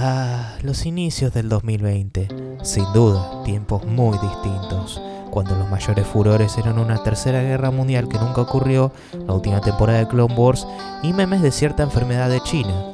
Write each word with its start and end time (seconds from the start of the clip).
Ah, 0.00 0.54
los 0.62 0.86
inicios 0.86 1.34
del 1.34 1.48
2020. 1.48 2.28
Sin 2.62 2.84
duda, 2.92 3.42
tiempos 3.42 3.84
muy 3.84 4.16
distintos. 4.18 5.02
Cuando 5.28 5.56
los 5.56 5.68
mayores 5.68 6.06
furores 6.06 6.56
eran 6.56 6.78
una 6.78 7.02
tercera 7.02 7.42
guerra 7.42 7.72
mundial 7.72 8.06
que 8.06 8.16
nunca 8.16 8.42
ocurrió, 8.42 8.92
la 9.26 9.32
última 9.32 9.60
temporada 9.60 9.98
de 9.98 10.06
Clone 10.06 10.32
Wars 10.36 10.68
y 11.02 11.12
memes 11.12 11.42
de 11.42 11.50
cierta 11.50 11.82
enfermedad 11.82 12.30
de 12.30 12.40
China. 12.42 12.92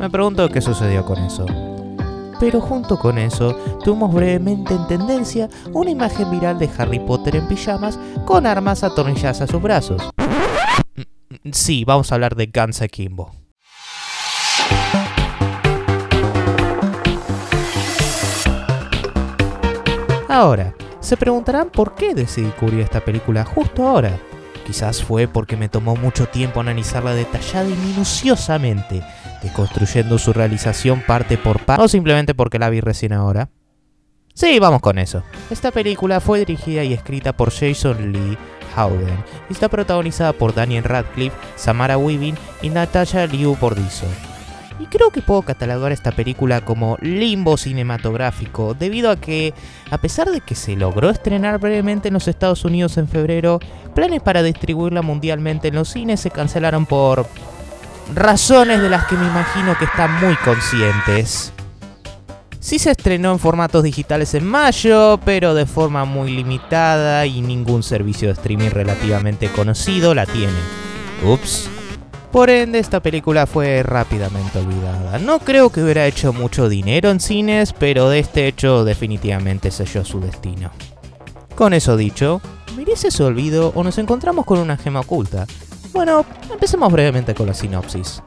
me 0.00 0.08
pregunto 0.08 0.48
qué 0.48 0.62
sucedió 0.62 1.04
con 1.04 1.18
eso. 1.18 1.44
Pero 2.40 2.62
junto 2.62 2.98
con 2.98 3.18
eso, 3.18 3.54
tuvimos 3.84 4.10
brevemente 4.14 4.72
en 4.72 4.86
tendencia 4.86 5.50
una 5.74 5.90
imagen 5.90 6.30
viral 6.30 6.58
de 6.58 6.70
Harry 6.78 7.00
Potter 7.00 7.36
en 7.36 7.46
pijamas 7.46 7.98
con 8.24 8.46
armas 8.46 8.84
atornilladas 8.84 9.42
a 9.42 9.46
sus 9.46 9.60
brazos. 9.60 10.00
Sí, 11.52 11.84
vamos 11.84 12.10
a 12.10 12.14
hablar 12.14 12.36
de 12.36 12.46
Guns 12.46 12.80
Akimbo. 12.80 13.43
Ahora, 20.28 20.74
se 21.00 21.16
preguntarán 21.16 21.70
por 21.70 21.94
qué 21.94 22.14
decidí 22.14 22.48
cubrir 22.50 22.80
esta 22.80 23.00
película 23.00 23.44
justo 23.44 23.86
ahora. 23.86 24.18
Quizás 24.66 25.02
fue 25.02 25.28
porque 25.28 25.56
me 25.56 25.68
tomó 25.68 25.94
mucho 25.96 26.26
tiempo 26.26 26.60
analizarla 26.60 27.14
detallada 27.14 27.68
y 27.68 27.74
minuciosamente, 27.74 29.02
deconstruyendo 29.42 30.16
su 30.18 30.32
realización 30.32 31.02
parte 31.06 31.36
por 31.36 31.60
parte, 31.60 31.82
o 31.82 31.88
simplemente 31.88 32.34
porque 32.34 32.58
la 32.58 32.70
vi 32.70 32.80
recién 32.80 33.12
ahora. 33.12 33.50
Sí, 34.32 34.58
vamos 34.58 34.80
con 34.80 34.98
eso. 34.98 35.22
Esta 35.50 35.70
película 35.70 36.20
fue 36.20 36.38
dirigida 36.40 36.82
y 36.82 36.94
escrita 36.94 37.34
por 37.34 37.52
Jason 37.52 38.10
Lee 38.12 38.38
Howden 38.76 39.24
y 39.48 39.52
está 39.52 39.68
protagonizada 39.68 40.32
por 40.32 40.54
Daniel 40.54 40.84
Radcliffe, 40.84 41.36
Samara 41.56 41.98
Weaving 41.98 42.36
y 42.62 42.70
Natasha 42.70 43.26
Liu 43.26 43.56
Bordizo. 43.60 44.06
Y 44.80 44.86
creo 44.86 45.10
que 45.10 45.22
puedo 45.22 45.42
catalogar 45.42 45.92
esta 45.92 46.10
película 46.10 46.64
como 46.64 46.96
limbo 47.00 47.56
cinematográfico, 47.56 48.74
debido 48.74 49.10
a 49.10 49.16
que, 49.16 49.54
a 49.90 49.98
pesar 49.98 50.30
de 50.30 50.40
que 50.40 50.56
se 50.56 50.74
logró 50.74 51.10
estrenar 51.10 51.60
brevemente 51.60 52.08
en 52.08 52.14
los 52.14 52.26
Estados 52.26 52.64
Unidos 52.64 52.96
en 52.98 53.06
febrero, 53.06 53.60
planes 53.94 54.20
para 54.20 54.42
distribuirla 54.42 55.02
mundialmente 55.02 55.68
en 55.68 55.76
los 55.76 55.90
cines 55.90 56.20
se 56.20 56.30
cancelaron 56.30 56.86
por 56.86 57.26
razones 58.14 58.82
de 58.82 58.90
las 58.90 59.06
que 59.06 59.16
me 59.16 59.26
imagino 59.26 59.78
que 59.78 59.84
están 59.84 60.20
muy 60.20 60.34
conscientes. 60.36 61.52
Sí 62.58 62.78
se 62.78 62.90
estrenó 62.90 63.32
en 63.32 63.38
formatos 63.38 63.82
digitales 63.82 64.32
en 64.34 64.46
mayo, 64.46 65.20
pero 65.24 65.54
de 65.54 65.66
forma 65.66 66.06
muy 66.06 66.34
limitada 66.34 67.26
y 67.26 67.42
ningún 67.42 67.82
servicio 67.82 68.28
de 68.28 68.34
streaming 68.34 68.70
relativamente 68.70 69.48
conocido 69.50 70.14
la 70.14 70.24
tiene. 70.24 70.58
Ups. 71.22 71.68
Por 72.34 72.50
ende, 72.50 72.80
esta 72.80 72.98
película 72.98 73.46
fue 73.46 73.84
rápidamente 73.84 74.58
olvidada. 74.58 75.20
No 75.20 75.38
creo 75.38 75.70
que 75.70 75.80
hubiera 75.80 76.04
hecho 76.04 76.32
mucho 76.32 76.68
dinero 76.68 77.10
en 77.10 77.20
cines, 77.20 77.72
pero 77.72 78.08
de 78.08 78.18
este 78.18 78.48
hecho 78.48 78.84
definitivamente 78.84 79.70
selló 79.70 80.04
su 80.04 80.18
destino. 80.18 80.72
Con 81.54 81.74
eso 81.74 81.96
dicho, 81.96 82.40
¿merece 82.76 83.12
su 83.12 83.22
olvido 83.22 83.70
o 83.76 83.84
nos 83.84 83.98
encontramos 83.98 84.46
con 84.46 84.58
una 84.58 84.76
gema 84.76 84.98
oculta? 84.98 85.46
Bueno, 85.92 86.26
empecemos 86.50 86.92
brevemente 86.92 87.36
con 87.36 87.46
la 87.46 87.54
sinopsis. 87.54 88.20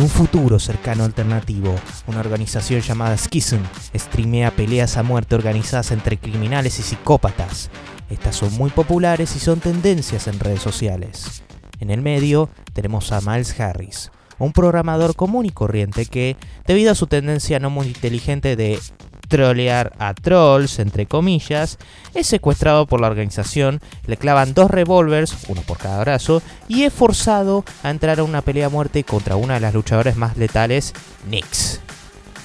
En 0.00 0.04
un 0.04 0.10
futuro 0.10 0.58
cercano 0.58 1.04
alternativo, 1.04 1.74
una 2.06 2.20
organización 2.20 2.80
llamada 2.80 3.18
Schism 3.18 3.58
streamea 3.94 4.50
peleas 4.50 4.96
a 4.96 5.02
muerte 5.02 5.34
organizadas 5.34 5.90
entre 5.90 6.16
criminales 6.16 6.78
y 6.78 6.82
psicópatas. 6.82 7.68
Estas 8.08 8.34
son 8.34 8.50
muy 8.54 8.70
populares 8.70 9.36
y 9.36 9.40
son 9.40 9.60
tendencias 9.60 10.26
en 10.26 10.40
redes 10.40 10.62
sociales. 10.62 11.42
En 11.80 11.90
el 11.90 12.00
medio 12.00 12.48
tenemos 12.72 13.12
a 13.12 13.20
Miles 13.20 13.60
Harris, 13.60 14.10
un 14.38 14.54
programador 14.54 15.14
común 15.16 15.44
y 15.44 15.50
corriente 15.50 16.06
que, 16.06 16.38
debido 16.66 16.92
a 16.92 16.94
su 16.94 17.06
tendencia 17.06 17.58
no 17.58 17.68
muy 17.68 17.88
inteligente 17.88 18.56
de 18.56 18.80
trolear 19.30 19.94
a 19.98 20.12
trolls, 20.12 20.80
entre 20.80 21.06
comillas, 21.06 21.78
es 22.12 22.26
secuestrado 22.26 22.84
por 22.84 23.00
la 23.00 23.06
organización, 23.06 23.80
le 24.06 24.18
clavan 24.18 24.52
dos 24.52 24.70
revólveres, 24.70 25.34
uno 25.48 25.62
por 25.62 25.78
cada 25.78 26.00
brazo, 26.00 26.42
y 26.68 26.82
es 26.82 26.92
forzado 26.92 27.64
a 27.82 27.90
entrar 27.90 28.20
a 28.20 28.24
una 28.24 28.42
pelea 28.42 28.66
a 28.66 28.70
muerte 28.70 29.04
contra 29.04 29.36
una 29.36 29.54
de 29.54 29.60
las 29.60 29.72
luchadoras 29.72 30.16
más 30.16 30.36
letales, 30.36 30.92
Nix. 31.30 31.80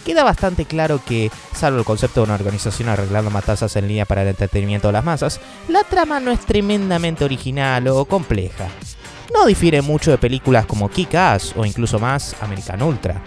Queda 0.06 0.24
bastante 0.24 0.66
claro 0.66 1.02
que, 1.04 1.32
salvo 1.54 1.80
el 1.80 1.86
concepto 1.86 2.22
de 2.22 2.26
una 2.26 2.36
organización 2.36 2.90
arreglando 2.90 3.32
matanzas 3.32 3.76
en 3.76 3.88
línea 3.88 4.06
para 4.06 4.22
el 4.22 4.28
entretenimiento 4.28 4.88
de 4.88 4.94
las 4.94 5.04
masas, 5.04 5.42
la 5.68 5.82
trama 5.82 6.20
no 6.20 6.30
es 6.32 6.40
tremendamente 6.42 7.26
original 7.26 7.88
o 7.88 8.06
compleja. 8.06 8.68
No 9.34 9.48
difiere 9.48 9.82
mucho 9.82 10.12
de 10.12 10.20
películas 10.20 10.68
como 10.68 10.90
Kick-Ass 10.90 11.56
o 11.58 11.66
incluso 11.66 11.98
más 11.98 12.36
American 12.42 12.84
Ultra. 12.84 13.22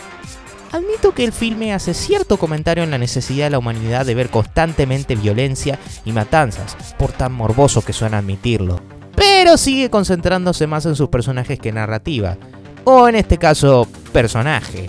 Admito 0.71 1.15
que 1.15 1.25
el 1.25 1.33
filme 1.33 1.73
hace 1.73 1.95
cierto 1.95 2.37
comentario 2.37 2.85
en 2.85 2.91
la 2.91 2.99
necesidad 2.99 3.47
de 3.47 3.51
la 3.51 3.59
humanidad 3.59 4.05
de 4.05 4.15
ver 4.15 4.29
constantemente 4.29 5.17
violencia 5.17 5.79
y 6.05 6.13
matanzas, 6.13 6.77
por 6.99 7.13
tan 7.13 7.33
morboso 7.33 7.83
que 7.83 7.95
suena 7.95 8.19
admitirlo. 8.19 8.81
Pero 9.17 9.57
sigue 9.57 9.89
concentrándose 9.89 10.67
más 10.67 10.85
en 10.85 10.95
sus 10.95 11.09
personajes 11.09 11.59
que 11.59 11.73
narrativa, 11.73 12.37
o 12.85 13.09
en 13.09 13.17
este 13.17 13.39
caso, 13.39 13.89
personaje. 14.13 14.87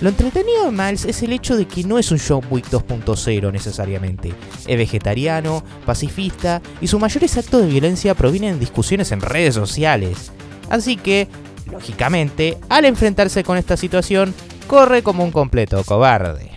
Lo 0.00 0.08
entretenido 0.08 0.64
de 0.64 0.72
Miles 0.72 1.04
es 1.04 1.22
el 1.22 1.32
hecho 1.32 1.56
de 1.56 1.66
que 1.66 1.84
no 1.84 1.98
es 1.98 2.10
un 2.10 2.18
John 2.18 2.42
Wick 2.50 2.68
2.0 2.70 3.52
necesariamente. 3.52 4.32
Es 4.66 4.78
vegetariano, 4.78 5.62
pacifista 5.84 6.62
y 6.80 6.86
sus 6.86 6.98
mayores 6.98 7.36
actos 7.36 7.62
de 7.62 7.68
violencia 7.68 8.14
provienen 8.14 8.54
de 8.54 8.60
discusiones 8.60 9.12
en 9.12 9.20
redes 9.20 9.54
sociales. 9.54 10.32
Así 10.70 10.96
que, 10.96 11.28
lógicamente, 11.70 12.56
al 12.70 12.86
enfrentarse 12.86 13.44
con 13.44 13.58
esta 13.58 13.76
situación, 13.76 14.34
corre 14.70 15.02
como 15.02 15.24
un 15.24 15.32
completo 15.32 15.82
cobarde. 15.82 16.48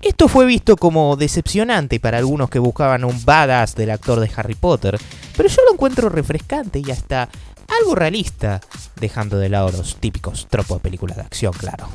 Esto 0.00 0.28
fue 0.28 0.46
visto 0.46 0.76
como 0.76 1.16
decepcionante 1.16 1.98
para 1.98 2.18
algunos 2.18 2.48
que 2.48 2.60
buscaban 2.60 3.02
un 3.02 3.24
badass 3.24 3.74
del 3.74 3.90
actor 3.90 4.20
de 4.20 4.30
Harry 4.36 4.54
Potter, 4.54 4.96
pero 5.36 5.48
yo 5.48 5.64
lo 5.64 5.72
encuentro 5.72 6.08
refrescante 6.08 6.78
y 6.78 6.92
hasta 6.92 7.28
algo 7.80 7.96
realista, 7.96 8.60
dejando 9.00 9.36
de 9.36 9.48
lado 9.48 9.72
los 9.72 9.96
típicos 9.96 10.46
tropos 10.48 10.76
de 10.76 10.82
películas 10.82 11.16
de 11.16 11.22
acción, 11.22 11.52
claro. 11.54 11.88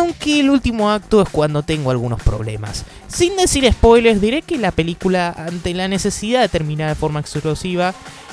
Aunque 0.00 0.40
el 0.40 0.48
último 0.48 0.90
acto 0.90 1.20
es 1.20 1.28
cuando 1.28 1.62
tengo 1.62 1.90
algunos 1.90 2.22
problemas. 2.22 2.86
Sin 3.06 3.36
decir 3.36 3.70
spoilers, 3.70 4.18
diré 4.18 4.40
que 4.40 4.56
la 4.56 4.70
película, 4.70 5.28
ante 5.36 5.74
la 5.74 5.88
necesidad 5.88 6.40
de 6.40 6.48
terminar 6.48 6.88
de 6.88 6.94
forma 6.94 7.20
explosiva, 7.20 7.92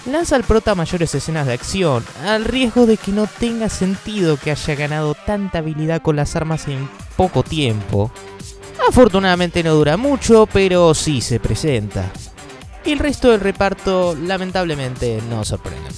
lanza 0.09 0.37
al 0.37 0.45
prota 0.45 0.75
mayores 0.75 1.13
escenas 1.13 1.45
de 1.45 1.51
acción, 1.51 2.05
al 2.25 2.45
riesgo 2.45 2.85
de 2.85 2.95
que 2.95 3.11
no 3.11 3.27
tenga 3.27 3.67
sentido 3.67 4.37
que 4.37 4.51
haya 4.51 4.75
ganado 4.75 5.13
tanta 5.13 5.57
habilidad 5.57 6.01
con 6.01 6.15
las 6.15 6.37
armas 6.37 6.69
en 6.69 6.87
poco 7.17 7.43
tiempo. 7.43 8.11
Afortunadamente 8.87 9.61
no 9.61 9.73
dura 9.73 9.97
mucho, 9.97 10.47
pero 10.51 10.93
sí 10.93 11.19
se 11.19 11.41
presenta. 11.41 12.09
El 12.85 12.99
resto 12.99 13.29
del 13.31 13.41
reparto 13.41 14.15
lamentablemente 14.15 15.21
no 15.29 15.43
sorprende. 15.43 15.89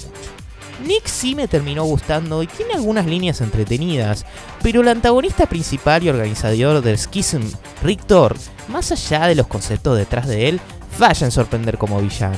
Nick 0.86 1.08
sí 1.08 1.36
me 1.36 1.48
terminó 1.48 1.84
gustando 1.84 2.42
y 2.42 2.48
tiene 2.48 2.74
algunas 2.74 3.06
líneas 3.06 3.42
entretenidas, 3.42 4.26
pero 4.62 4.82
el 4.82 4.88
antagonista 4.88 5.46
principal 5.46 6.04
y 6.04 6.10
organizador 6.10 6.82
del 6.82 6.98
Schism, 6.98 7.42
Rick 7.84 8.06
Thor, 8.06 8.36
más 8.70 8.92
allá 8.92 9.28
de 9.28 9.36
los 9.36 9.48
conceptos 9.48 9.98
detrás 9.98 10.28
de 10.28 10.50
él, 10.50 10.62
falla 10.98 11.26
en 11.26 11.32
sorprender 11.32 11.78
como 11.78 12.02
villano. 12.02 12.38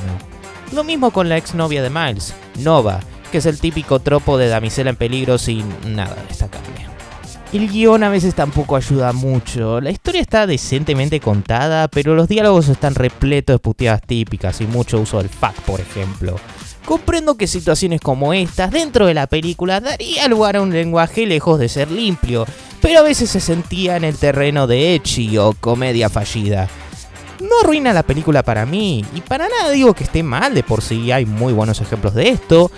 Lo 0.72 0.84
mismo 0.84 1.10
con 1.10 1.28
la 1.28 1.36
exnovia 1.36 1.82
de 1.82 1.90
Miles, 1.90 2.34
Nova, 2.58 3.00
que 3.30 3.38
es 3.38 3.46
el 3.46 3.60
típico 3.60 4.00
tropo 4.00 4.38
de 4.38 4.48
damisela 4.48 4.90
en 4.90 4.96
peligro 4.96 5.38
sin 5.38 5.64
nada 5.94 6.16
destacable. 6.28 6.86
El 7.52 7.68
guion 7.68 8.02
a 8.02 8.08
veces 8.08 8.34
tampoco 8.34 8.76
ayuda 8.76 9.12
mucho. 9.12 9.80
La 9.82 9.90
historia 9.90 10.22
está 10.22 10.46
decentemente 10.46 11.20
contada, 11.20 11.86
pero 11.88 12.14
los 12.14 12.26
diálogos 12.26 12.68
están 12.68 12.94
repletos 12.94 13.54
de 13.54 13.58
puteadas 13.58 14.00
típicas 14.00 14.62
y 14.62 14.66
mucho 14.66 14.98
uso 14.98 15.18
del 15.18 15.28
fuck, 15.28 15.54
por 15.66 15.78
ejemplo. 15.78 16.36
Comprendo 16.84 17.36
que 17.36 17.46
situaciones 17.46 18.00
como 18.00 18.34
estas 18.34 18.70
dentro 18.70 19.06
de 19.06 19.14
la 19.14 19.26
película 19.26 19.80
daría 19.80 20.28
lugar 20.28 20.56
a 20.56 20.62
un 20.62 20.72
lenguaje 20.72 21.26
lejos 21.26 21.58
de 21.58 21.68
ser 21.68 21.90
limpio, 21.90 22.44
pero 22.80 23.00
a 23.00 23.02
veces 23.02 23.30
se 23.30 23.40
sentía 23.40 23.96
en 23.96 24.04
el 24.04 24.16
terreno 24.16 24.66
de 24.66 24.94
ecchi 24.94 25.38
o 25.38 25.54
comedia 25.58 26.08
fallida 26.08 26.68
no 27.42 27.60
arruina 27.62 27.92
la 27.92 28.02
película 28.02 28.42
para 28.42 28.64
mí, 28.64 29.04
y 29.14 29.20
para 29.20 29.48
nada 29.48 29.70
digo 29.70 29.94
que 29.94 30.04
esté 30.04 30.22
mal, 30.22 30.54
de 30.54 30.62
por 30.62 30.80
sí 30.80 31.10
hay 31.12 31.26
muy 31.26 31.52
buenos 31.52 31.80
ejemplos 31.80 32.14
de 32.14 32.28
esto, 32.30 32.70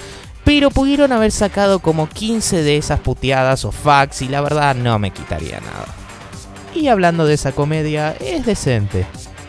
pero 0.44 0.70
pudieron 0.70 1.12
haber 1.12 1.32
sacado 1.32 1.78
como 1.78 2.08
15 2.08 2.62
de 2.62 2.76
esas 2.76 3.00
puteadas 3.00 3.64
o 3.64 3.72
fax 3.72 4.22
y 4.22 4.28
la 4.28 4.40
verdad 4.40 4.74
no 4.74 4.98
me 4.98 5.10
quitaría 5.10 5.60
nada. 5.60 5.86
Y 6.74 6.88
hablando 6.88 7.24
de 7.24 7.34
esa 7.34 7.52
comedia, 7.52 8.16
es 8.20 8.44
decente. 8.44 9.06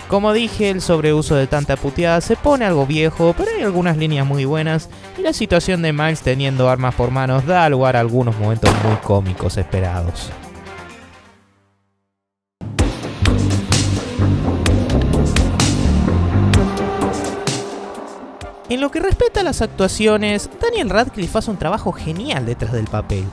Como 0.07 0.33
dije, 0.33 0.69
el 0.69 0.81
sobreuso 0.81 1.35
de 1.35 1.47
tanta 1.47 1.77
puteada 1.77 2.21
se 2.21 2.35
pone 2.35 2.63
algo 2.63 2.85
viejo, 2.85 3.33
pero 3.35 3.49
hay 3.55 3.63
algunas 3.63 3.97
líneas 3.97 4.25
muy 4.25 4.45
buenas 4.45 4.87
y 5.17 5.21
la 5.21 5.33
situación 5.33 5.81
de 5.81 5.93
Max 5.93 6.21
teniendo 6.21 6.69
armas 6.69 6.93
por 6.93 7.09
manos 7.09 7.45
da 7.47 7.67
lugar 7.69 7.95
a 7.95 8.01
algunos 8.01 8.37
momentos 8.37 8.69
muy 8.83 8.95
cómicos 8.97 9.57
esperados. 9.57 10.29
En 18.69 18.81
lo 18.81 18.91
que 18.91 18.99
respecta 18.99 19.41
a 19.41 19.43
las 19.43 19.61
actuaciones, 19.61 20.49
Daniel 20.61 20.89
Radcliffe 20.89 21.37
hace 21.37 21.51
un 21.51 21.57
trabajo 21.57 21.91
genial 21.91 22.45
detrás 22.45 22.73
del 22.73 22.85
papel. 22.85 23.25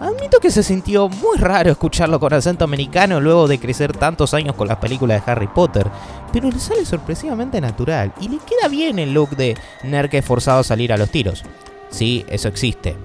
Admito 0.00 0.40
que 0.40 0.50
se 0.50 0.62
sintió 0.62 1.10
muy 1.10 1.36
raro 1.36 1.70
escucharlo 1.70 2.18
con 2.18 2.32
acento 2.32 2.64
americano 2.64 3.20
luego 3.20 3.46
de 3.46 3.60
crecer 3.60 3.94
tantos 3.94 4.32
años 4.32 4.54
con 4.54 4.66
las 4.66 4.78
películas 4.78 5.24
de 5.24 5.30
Harry 5.30 5.46
Potter, 5.46 5.86
pero 6.32 6.50
le 6.50 6.58
sale 6.58 6.86
sorpresivamente 6.86 7.60
natural 7.60 8.14
y 8.18 8.28
le 8.28 8.38
queda 8.38 8.68
bien 8.68 8.98
el 8.98 9.12
look 9.12 9.36
de 9.36 9.58
nerd 9.84 10.08
que 10.08 10.22
forzado 10.22 10.60
a 10.60 10.64
salir 10.64 10.90
a 10.92 10.96
los 10.96 11.10
tiros. 11.10 11.44
Sí, 11.90 12.24
eso 12.30 12.48
existe. 12.48 12.96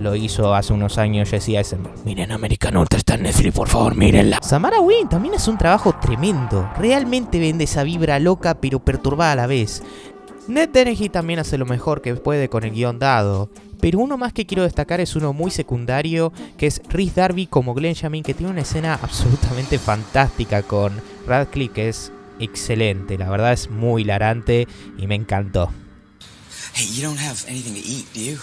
Lo 0.00 0.16
hizo 0.16 0.54
hace 0.54 0.72
unos 0.72 0.98
años 0.98 1.30
Jesse 1.30 1.50
Eisenberg. 1.50 1.94
Miren 2.04 2.32
American 2.32 2.76
Ultra 2.76 2.98
está 2.98 3.14
en 3.14 3.22
Netflix, 3.22 3.54
por 3.54 3.68
favor, 3.68 3.94
mírenla. 3.94 4.38
Samara 4.42 4.80
Wynn 4.80 5.08
también 5.08 5.34
es 5.34 5.46
un 5.46 5.58
trabajo 5.58 5.94
tremendo. 6.00 6.68
Realmente 6.78 7.38
vende 7.38 7.64
esa 7.64 7.84
vibra 7.84 8.18
loca 8.18 8.54
pero 8.54 8.80
perturbada 8.80 9.32
a 9.32 9.36
la 9.36 9.46
vez. 9.46 9.82
Ned 10.48 10.70
Dennehy 10.70 11.10
también 11.10 11.38
hace 11.38 11.58
lo 11.58 11.66
mejor 11.66 12.00
que 12.00 12.14
puede 12.14 12.48
con 12.48 12.64
el 12.64 12.72
guion 12.72 12.98
dado. 12.98 13.50
Pero 13.80 14.00
uno 14.00 14.16
más 14.16 14.32
que 14.32 14.46
quiero 14.46 14.64
destacar 14.64 14.98
es 14.98 15.14
uno 15.14 15.32
muy 15.32 15.50
secundario, 15.50 16.32
que 16.56 16.66
es 16.66 16.80
Rhys 16.88 17.14
Darby 17.14 17.46
como 17.46 17.74
Glenn 17.74 17.94
Jamin, 17.94 18.24
que 18.24 18.34
tiene 18.34 18.50
una 18.50 18.62
escena 18.62 18.94
absolutamente 19.02 19.78
fantástica 19.78 20.62
con 20.62 21.00
Radcliffe, 21.26 21.74
que 21.74 21.88
es 21.90 22.12
excelente. 22.40 23.18
La 23.18 23.28
verdad 23.28 23.52
es 23.52 23.70
muy 23.70 24.02
hilarante 24.02 24.66
y 24.96 25.06
me 25.06 25.14
encantó. 25.14 25.70
Hey, 26.72 26.88
you 26.94 27.02
don't 27.02 27.20
have 27.20 27.44
anything 27.46 27.74
to 27.74 27.86
eat, 27.86 28.06
do 28.14 28.20
you? 28.20 28.38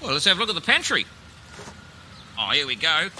Well, 0.00 0.12
let's 0.12 0.26
have 0.26 0.38
a 0.38 0.40
look 0.40 0.50
at 0.50 0.54
the 0.54 0.64
pantry. 0.64 1.06
Oh, 2.38 2.50
here 2.52 2.66
we 2.66 2.76
go. 2.76 3.10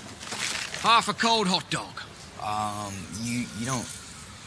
Half 0.83 1.09
a 1.09 1.15
cold 1.15 1.49
hot 1.49 1.65
dog. 1.71 2.03
Um, 2.41 2.95
you 3.23 3.47
you 3.59 3.67
don't 3.67 3.85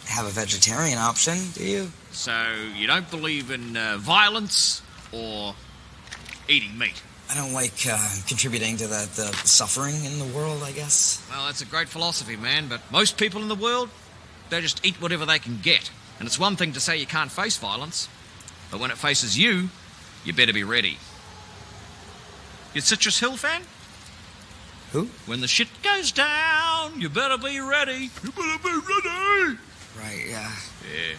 have 0.10 0.26
a 0.26 0.30
vegetarian 0.30 0.98
option, 0.98 1.38
do 1.54 1.64
you? 1.64 1.92
So, 2.12 2.34
you 2.76 2.88
don't 2.88 3.10
believe 3.10 3.52
in 3.52 3.78
uh, 3.78 3.98
violence 4.00 4.82
or 5.12 5.54
eating 6.48 6.78
meat? 6.78 7.02
I 7.30 7.36
don't 7.36 7.54
like 7.54 7.86
uh, 7.88 8.16
contributing 8.28 8.78
to 8.78 8.88
the, 8.88 9.08
the 9.16 9.32
suffering 9.48 10.04
in 10.04 10.18
the 10.18 10.26
world, 10.36 10.64
I 10.64 10.72
guess. 10.72 11.24
Well, 11.30 11.46
that's 11.46 11.62
a 11.62 11.66
great 11.66 11.88
philosophy, 11.88 12.36
man, 12.36 12.68
but 12.68 12.82
most 12.92 13.18
people 13.18 13.42
in 13.44 13.48
the 13.48 13.56
world, 13.56 13.90
they 14.50 14.62
just 14.62 14.84
eat 14.84 15.00
whatever 15.00 15.28
they 15.28 15.38
can 15.38 15.60
get. 15.62 15.92
And 16.18 16.28
it's 16.28 16.40
one 16.40 16.56
thing 16.56 16.74
to 16.74 16.80
say 16.80 16.98
you 16.98 17.06
can't 17.06 17.32
face 17.32 17.58
violence, 17.58 18.10
but 18.72 18.80
when 18.80 18.90
it 18.90 18.98
faces 18.98 19.38
you, 19.38 19.70
you 20.26 20.34
better 20.34 20.54
be 20.54 20.64
ready. 20.64 20.98
You 22.74 22.82
Citrus 22.82 23.20
Hill 23.20 23.38
fan? 23.38 23.62
Who? 24.92 25.06
When 25.28 25.42
the 25.42 25.48
shit 25.48 25.68
goes 25.84 26.12
down, 26.12 27.00
you 27.00 27.10
better 27.10 27.38
be 27.38 27.60
ready. 27.60 28.10
You 28.24 28.32
better 28.32 28.58
be 28.64 28.74
ready. 28.74 29.60
Right, 30.00 30.28
yeah. 30.28 30.50
Yeah. 30.86 31.18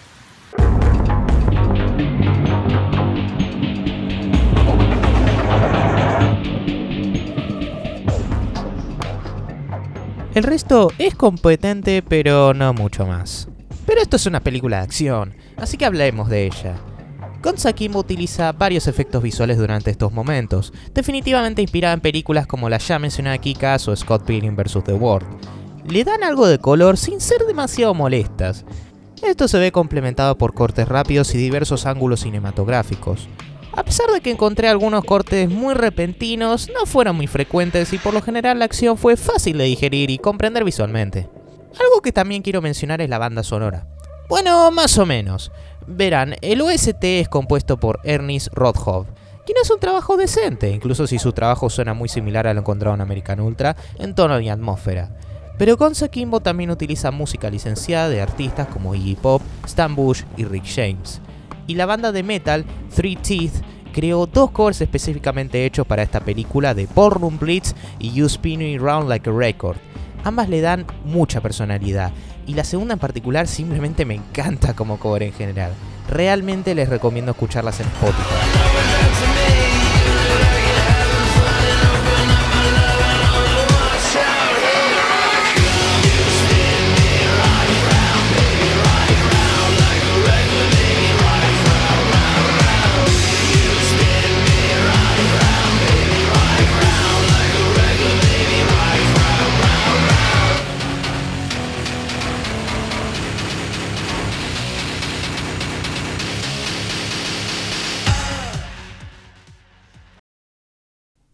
El 10.32 10.44
resto 10.44 10.92
es 10.98 11.16
competente, 11.16 12.02
pero 12.02 12.54
no 12.54 12.72
mucho 12.72 13.04
más. 13.04 13.48
Pero 13.84 14.00
esto 14.00 14.14
es 14.14 14.26
una 14.26 14.38
película 14.40 14.76
de 14.76 14.84
acción, 14.84 15.34
así 15.56 15.76
que 15.76 15.84
hablemos 15.84 16.28
de 16.28 16.46
ella. 16.46 16.76
Gonza 17.42 17.72
Kimbo 17.72 17.98
utiliza 17.98 18.52
varios 18.52 18.86
efectos 18.86 19.22
visuales 19.22 19.58
durante 19.58 19.90
estos 19.90 20.12
momentos, 20.12 20.72
definitivamente 20.94 21.62
inspirada 21.62 21.94
en 21.94 22.00
películas 22.00 22.46
como 22.46 22.68
la 22.68 22.78
ya 22.78 22.98
mencionada 22.98 23.38
Kikas 23.38 23.88
o 23.88 23.96
Scott 23.96 24.24
Pilgrim 24.24 24.54
vs. 24.54 24.84
The 24.84 24.92
World. 24.92 25.26
Le 25.90 26.04
dan 26.04 26.22
algo 26.22 26.46
de 26.46 26.60
color 26.60 26.96
sin 26.96 27.20
ser 27.20 27.46
demasiado 27.46 27.94
molestas. 27.94 28.64
Esto 29.22 29.48
se 29.48 29.58
ve 29.58 29.72
complementado 29.72 30.38
por 30.38 30.54
cortes 30.54 30.86
rápidos 30.86 31.34
y 31.34 31.38
diversos 31.38 31.84
ángulos 31.84 32.20
cinematográficos. 32.20 33.28
A 33.72 33.82
pesar 33.82 34.08
de 34.12 34.20
que 34.20 34.30
encontré 34.30 34.68
algunos 34.68 35.04
cortes 35.04 35.50
muy 35.50 35.74
repentinos, 35.74 36.70
no 36.72 36.86
fueron 36.86 37.16
muy 37.16 37.26
frecuentes 37.26 37.92
y 37.92 37.98
por 37.98 38.14
lo 38.14 38.22
general 38.22 38.60
la 38.60 38.66
acción 38.66 38.96
fue 38.98 39.16
fácil 39.16 39.58
de 39.58 39.64
digerir 39.64 40.10
y 40.10 40.18
comprender 40.18 40.62
visualmente. 40.62 41.28
Algo 41.80 42.00
que 42.02 42.12
también 42.12 42.42
quiero 42.42 42.62
mencionar 42.62 43.00
es 43.00 43.10
la 43.10 43.18
banda 43.18 43.42
sonora. 43.42 43.88
Bueno, 44.28 44.70
más 44.70 44.96
o 44.96 45.06
menos. 45.06 45.50
Verán, 45.88 46.36
el 46.40 46.60
OST 46.60 47.02
es 47.02 47.28
compuesto 47.28 47.80
por 47.80 47.98
Ernest 48.04 48.46
Rothhoff, 48.52 49.08
quien 49.44 49.58
hace 49.60 49.74
un 49.74 49.80
trabajo 49.80 50.16
decente, 50.16 50.70
incluso 50.70 51.08
si 51.08 51.18
su 51.18 51.32
trabajo 51.32 51.68
suena 51.68 51.94
muy 51.94 52.08
similar 52.08 52.46
a 52.46 52.54
lo 52.54 52.60
encontrado 52.60 52.94
en 52.94 53.00
American 53.00 53.40
Ultra, 53.40 53.74
en 53.98 54.14
tono 54.14 54.38
y 54.38 54.48
atmósfera. 54.48 55.10
Pero 55.60 55.76
Gonza 55.76 56.08
Kimbo 56.08 56.40
también 56.40 56.70
utiliza 56.70 57.10
música 57.10 57.50
licenciada 57.50 58.08
de 58.08 58.22
artistas 58.22 58.66
como 58.68 58.94
Iggy 58.94 59.16
Pop, 59.16 59.42
Stan 59.66 59.94
Bush 59.94 60.22
y 60.38 60.44
Rick 60.44 60.64
James. 60.64 61.20
Y 61.66 61.74
la 61.74 61.84
banda 61.84 62.12
de 62.12 62.22
metal, 62.22 62.64
Three 62.96 63.16
Teeth, 63.16 63.52
creó 63.92 64.24
dos 64.24 64.52
covers 64.52 64.80
específicamente 64.80 65.66
hechos 65.66 65.86
para 65.86 66.02
esta 66.02 66.20
película 66.20 66.72
de 66.72 66.88
Ballroom 66.94 67.38
Blitz 67.38 67.74
y 67.98 68.10
You 68.10 68.26
Spinning 68.26 68.80
Round 68.80 69.06
Like 69.06 69.28
a 69.28 69.34
Record. 69.34 69.76
Ambas 70.24 70.48
le 70.48 70.62
dan 70.62 70.86
mucha 71.04 71.42
personalidad, 71.42 72.10
y 72.46 72.54
la 72.54 72.64
segunda 72.64 72.94
en 72.94 72.98
particular 72.98 73.46
simplemente 73.46 74.06
me 74.06 74.14
encanta 74.14 74.72
como 74.72 74.98
cover 74.98 75.24
en 75.24 75.34
general. 75.34 75.72
Realmente 76.08 76.74
les 76.74 76.88
recomiendo 76.88 77.32
escucharlas 77.32 77.80
en 77.80 77.86
Spotify. 77.88 78.69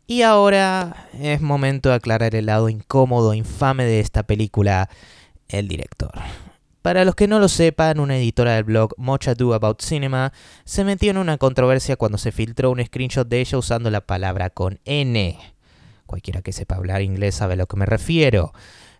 Y 0.08 0.22
ahora 0.22 1.08
es 1.20 1.40
momento 1.40 1.88
de 1.88 1.96
aclarar 1.96 2.36
el 2.36 2.46
lado 2.46 2.68
incómodo, 2.68 3.34
infame 3.34 3.84
de 3.84 3.98
esta 3.98 4.22
película, 4.22 4.88
el 5.48 5.66
director. 5.66 6.12
Para 6.80 7.04
los 7.04 7.16
que 7.16 7.26
no 7.26 7.40
lo 7.40 7.48
sepan, 7.48 7.98
una 7.98 8.16
editora 8.16 8.54
del 8.54 8.62
blog 8.62 8.94
Much 8.96 9.26
Ado 9.26 9.52
About 9.52 9.82
Cinema 9.82 10.32
se 10.64 10.84
metió 10.84 11.10
en 11.10 11.16
una 11.16 11.38
controversia 11.38 11.96
cuando 11.96 12.18
se 12.18 12.30
filtró 12.30 12.70
un 12.70 12.84
screenshot 12.84 13.26
de 13.26 13.40
ella 13.40 13.58
usando 13.58 13.90
la 13.90 14.00
palabra 14.00 14.50
con 14.50 14.78
N. 14.84 15.36
Cualquiera 16.06 16.40
que 16.40 16.52
sepa 16.52 16.76
hablar 16.76 17.02
inglés 17.02 17.34
sabe 17.34 17.54
a 17.54 17.56
lo 17.56 17.66
que 17.66 17.76
me 17.76 17.86
refiero. 17.86 18.52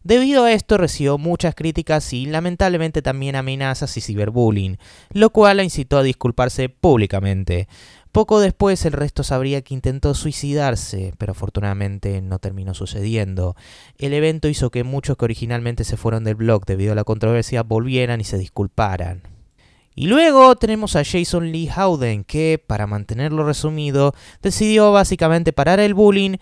Debido 0.03 0.45
a 0.45 0.53
esto 0.53 0.77
recibió 0.79 1.19
muchas 1.19 1.55
críticas 1.55 2.13
y 2.13 2.27
lamentablemente 2.27 3.03
también 3.03 3.37
amenazas 3.37 3.97
y 3.97 4.01
ciberbullying, 4.01 4.79
lo 5.11 5.31
cual 5.31 5.59
la 5.59 5.65
incitó 5.65 5.99
a 5.99 6.03
disculparse 6.03 6.69
públicamente. 6.69 7.69
Poco 8.17 8.41
después 8.41 8.83
el 8.87 8.93
resto 8.95 9.23
sabría 9.23 9.61
que 9.61 9.75
intentó 9.75 10.15
suicidarse, 10.15 11.13
pero 11.19 11.33
afortunadamente 11.33 12.23
no 12.23 12.39
terminó 12.39 12.73
sucediendo. 12.73 13.57
El 13.99 14.15
evento 14.15 14.49
hizo 14.49 14.71
que 14.71 14.85
muchos 14.85 15.19
que 15.19 15.27
originalmente 15.27 15.85
se 15.85 15.99
fueron 15.99 16.25
del 16.25 16.35
blog 16.35 16.65
debido 16.65 16.93
a 16.93 16.95
la 16.95 17.05
controversia 17.05 17.63
volvieran 17.63 18.23
y 18.23 18.25
se 18.25 18.39
disculparan. 18.39 19.21
Y 19.95 20.07
luego 20.07 20.57
tenemos 20.57 20.97
a 20.97 21.05
Jason 21.05 21.53
Lee 21.53 21.69
Howden, 21.69 22.25
que, 22.25 22.59
para 22.67 22.87
mantenerlo 22.87 23.45
resumido, 23.45 24.15
decidió 24.41 24.93
básicamente 24.93 25.53
parar 25.53 25.79
el 25.79 25.93
bullying 25.93 26.39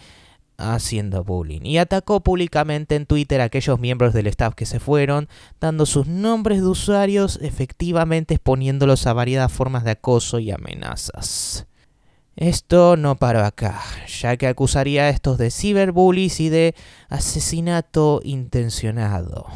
haciendo 0.56 1.24
bullying 1.24 1.62
y 1.64 1.78
atacó 1.78 2.20
públicamente 2.20 2.94
en 2.94 3.06
Twitter 3.06 3.40
a 3.40 3.44
aquellos 3.44 3.80
miembros 3.80 4.12
del 4.14 4.26
staff 4.28 4.54
que 4.54 4.66
se 4.66 4.80
fueron, 4.80 5.28
dando 5.60 5.86
sus 5.86 6.06
nombres 6.06 6.60
de 6.60 6.66
usuarios, 6.66 7.38
efectivamente 7.42 8.34
exponiéndolos 8.34 9.06
a 9.06 9.12
variadas 9.12 9.52
formas 9.52 9.84
de 9.84 9.92
acoso 9.92 10.38
y 10.38 10.50
amenazas. 10.50 11.66
Esto 12.36 12.96
no 12.96 13.14
paró 13.14 13.44
acá, 13.44 13.80
ya 14.20 14.36
que 14.36 14.48
acusaría 14.48 15.04
a 15.04 15.08
estos 15.10 15.38
de 15.38 15.50
ciberbullies 15.50 16.40
y 16.40 16.48
de 16.48 16.74
asesinato 17.08 18.20
intencionado. 18.24 19.46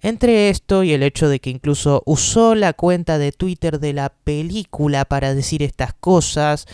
Entre 0.00 0.50
esto 0.50 0.84
y 0.84 0.92
el 0.92 1.02
hecho 1.02 1.28
de 1.28 1.40
que 1.40 1.50
incluso 1.50 2.02
usó 2.04 2.54
la 2.54 2.74
cuenta 2.74 3.18
de 3.18 3.32
Twitter 3.32 3.80
de 3.80 3.94
la 3.94 4.10
película 4.10 5.06
para 5.06 5.34
decir 5.34 5.62
estas 5.62 5.94
cosas, 5.94 6.66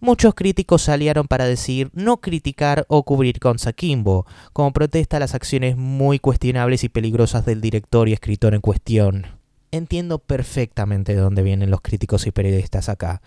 muchos 0.00 0.34
críticos 0.34 0.82
salieron 0.82 1.26
para 1.26 1.46
decir 1.46 1.90
no 1.92 2.18
criticar 2.18 2.86
o 2.88 3.04
cubrir 3.04 3.40
con 3.40 3.58
Sakimbo, 3.58 4.26
como 4.52 4.72
protesta 4.72 5.16
a 5.16 5.20
las 5.20 5.34
acciones 5.34 5.76
muy 5.76 6.18
cuestionables 6.18 6.84
y 6.84 6.88
peligrosas 6.88 7.44
del 7.46 7.60
director 7.60 8.08
y 8.08 8.12
escritor 8.12 8.54
en 8.54 8.60
cuestión. 8.60 9.26
Entiendo 9.70 10.18
perfectamente 10.18 11.14
de 11.14 11.20
dónde 11.20 11.42
vienen 11.42 11.70
los 11.70 11.80
críticos 11.80 12.26
y 12.26 12.30
periodistas 12.30 12.88
acá, 12.88 13.20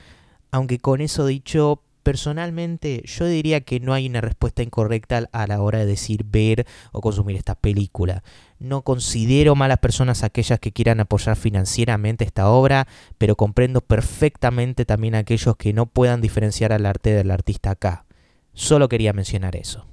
aunque 0.52 0.80
con 0.80 1.02
eso 1.02 1.26
dicho, 1.26 1.82
personalmente 2.10 3.04
yo 3.06 3.28
diría 3.28 3.62
que 3.62 3.80
no 3.80 3.94
hay 3.94 4.08
una 4.08 4.20
respuesta 4.20 4.64
incorrecta 4.64 5.30
a 5.32 5.46
la 5.46 5.62
hora 5.62 5.78
de 5.78 5.86
decir 5.86 6.24
ver 6.26 6.66
o 6.92 7.02
consumir 7.02 7.36
esta 7.36 7.54
película. 7.54 8.24
No 8.58 8.82
considero 8.82 9.54
malas 9.54 9.78
personas 9.78 10.24
aquellas 10.24 10.60
que 10.60 10.72
quieran 10.72 11.02
apoyar 11.02 11.36
financieramente 11.36 12.26
esta 12.26 12.50
obra, 12.50 12.88
pero 13.20 13.36
comprendo 13.36 13.82
perfectamente 13.82 14.86
también 14.86 15.14
aquellos 15.14 15.56
que 15.56 15.72
no 15.72 15.86
puedan 15.86 16.20
diferenciar 16.20 16.74
al 16.74 16.88
arte 16.88 17.12
del 17.12 17.30
artista 17.30 17.70
acá. 17.70 18.06
Solo 18.54 18.90
quería 18.90 19.14
mencionar 19.14 19.56
eso. 19.56 19.86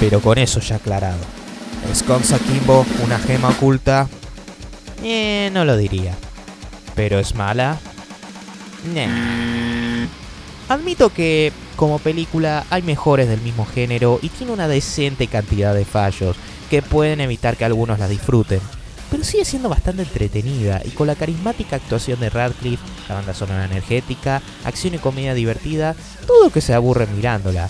Pero 0.00 0.20
con 0.20 0.38
eso 0.38 0.58
ya 0.58 0.74
aclarado. 0.74 1.41
¿Es 1.92 2.06
Gonza 2.06 2.38
Kimbo 2.38 2.86
una 3.04 3.18
gema 3.18 3.50
oculta? 3.50 4.08
Eh, 5.04 5.50
no 5.52 5.66
lo 5.66 5.76
diría. 5.76 6.14
¿Pero 6.94 7.18
es 7.18 7.34
mala? 7.34 7.78
Admito 10.70 11.12
que, 11.12 11.52
como 11.76 11.98
película, 11.98 12.64
hay 12.70 12.80
mejores 12.80 13.28
del 13.28 13.42
mismo 13.42 13.66
género 13.66 14.18
y 14.22 14.30
tiene 14.30 14.54
una 14.54 14.68
decente 14.68 15.26
cantidad 15.26 15.74
de 15.74 15.84
fallos 15.84 16.36
que 16.70 16.80
pueden 16.80 17.20
evitar 17.20 17.58
que 17.58 17.66
algunos 17.66 17.98
la 17.98 18.08
disfruten. 18.08 18.60
Pero 19.10 19.22
sigue 19.22 19.44
siendo 19.44 19.68
bastante 19.68 20.04
entretenida 20.04 20.80
y 20.86 20.92
con 20.92 21.06
la 21.06 21.14
carismática 21.14 21.76
actuación 21.76 22.20
de 22.20 22.30
Radcliffe, 22.30 22.82
la 23.06 23.16
banda 23.16 23.34
sonora 23.34 23.66
energética, 23.66 24.40
acción 24.64 24.94
y 24.94 24.98
comedia 24.98 25.34
divertida, 25.34 25.94
todo 26.26 26.48
que 26.48 26.62
se 26.62 26.72
aburre 26.72 27.06
mirándola. 27.14 27.68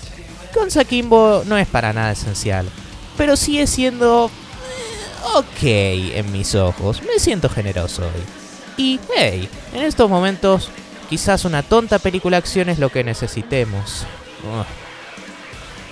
Gonza 0.54 0.84
Kimbo 0.84 1.42
no 1.44 1.58
es 1.58 1.66
para 1.66 1.92
nada 1.92 2.12
esencial, 2.12 2.68
pero 3.16 3.36
sigue 3.36 3.66
siendo 3.66 4.30
ok 5.34 5.62
en 5.62 6.32
mis 6.32 6.54
ojos. 6.54 7.02
Me 7.02 7.18
siento 7.18 7.48
generoso 7.48 8.02
hoy. 8.02 8.22
Y 8.76 9.00
hey, 9.16 9.48
en 9.74 9.82
estos 9.82 10.08
momentos 10.08 10.70
quizás 11.08 11.44
una 11.44 11.62
tonta 11.62 11.98
película 11.98 12.38
acción 12.38 12.68
es 12.68 12.78
lo 12.78 12.88
que 12.88 13.04
necesitemos. 13.04 14.06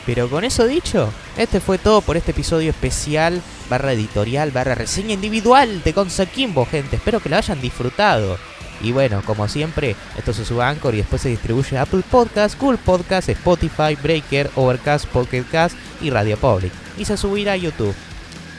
Pero 0.06 0.28
con 0.30 0.44
eso 0.44 0.66
dicho, 0.66 1.12
este 1.36 1.60
fue 1.60 1.78
todo 1.78 2.00
por 2.00 2.16
este 2.16 2.30
episodio 2.30 2.70
especial, 2.70 3.42
barra 3.68 3.92
editorial, 3.92 4.50
barra 4.50 4.74
reseña 4.74 5.12
individual 5.12 5.82
de 5.84 5.92
Gonza 5.92 6.26
Kimbo, 6.26 6.66
gente. 6.66 6.96
Espero 6.96 7.20
que 7.20 7.28
lo 7.28 7.36
hayan 7.36 7.60
disfrutado. 7.60 8.38
Y 8.82 8.92
bueno, 8.92 9.22
como 9.24 9.48
siempre, 9.48 9.96
esto 10.16 10.32
se 10.32 10.44
sube 10.44 10.62
a 10.62 10.68
Anchor 10.68 10.94
y 10.94 10.98
después 10.98 11.22
se 11.22 11.28
distribuye 11.28 11.76
a 11.76 11.82
Apple 11.82 12.02
Podcasts, 12.10 12.58
Google 12.58 12.78
Podcasts, 12.78 13.28
Spotify, 13.28 13.96
Breaker, 14.02 14.50
Overcast, 14.56 15.06
Pocket 15.06 15.44
Cast 15.50 15.76
y 16.00 16.10
Radio 16.10 16.36
Public. 16.36 16.72
Y 16.98 17.04
se 17.04 17.16
subirá 17.16 17.52
a 17.52 17.56
YouTube, 17.56 17.94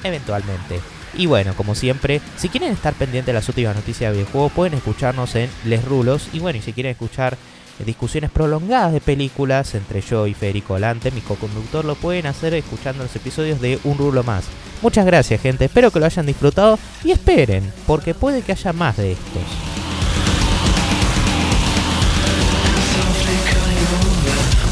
eventualmente. 0.04 0.80
Y 1.14 1.26
bueno, 1.26 1.54
como 1.56 1.76
siempre, 1.76 2.22
si 2.38 2.50
quieren 2.50 2.72
estar 2.72 2.94
pendientes 2.94 3.28
de 3.28 3.34
las 3.34 3.50
últimas 3.50 3.76
noticias 3.76 4.12
de 4.12 4.20
videojuegos, 4.20 4.52
pueden 4.54 4.76
escucharnos 4.76 5.36
en 5.36 5.50
Les 5.66 5.84
Rulos. 5.84 6.30
Y 6.34 6.40
bueno, 6.40 6.60
y 6.60 6.62
si 6.62 6.74
quieren 6.74 6.92
escuchar 6.92 7.38
eh, 7.80 7.84
discusiones 7.84 8.32
prolongadas 8.32 8.94
de 8.94 9.02
películas 9.02 9.76
entre 9.76 10.02
yo 10.02 10.28
y 10.28 10.34
Federico 10.34 10.76
Olante, 10.76 11.12
mi 11.12 11.22
co-conductor, 11.22 11.84
lo 11.84 11.96
pueden 11.96 12.28
hacer 12.28 12.54
escuchando 12.54 13.04
los 13.04 13.16
episodios 13.16 13.60
de 13.60 13.80
Un 13.84 13.98
Rulo 13.98 14.24
Más. 14.24 14.46
Muchas 14.82 15.06
gracias, 15.06 15.42
gente. 15.42 15.66
Espero 15.66 15.92
que 15.92 16.00
lo 16.00 16.06
hayan 16.06 16.26
disfrutado 16.26 16.80
y 17.04 17.12
esperen, 17.12 17.72
porque 17.86 18.14
puede 18.14 18.42
que 18.42 18.54
haya 18.54 18.72
más 18.72 18.98
de 18.98 19.12
estos. 19.14 19.71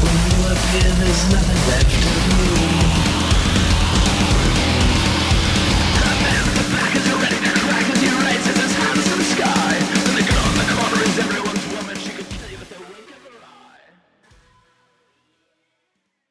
When 0.02 0.14
you 0.14 0.46
appear, 0.48 0.90
there's 0.94 1.32
nothing 1.32 1.60
left 1.68 1.92
of 1.92 2.74
me. 2.74 2.79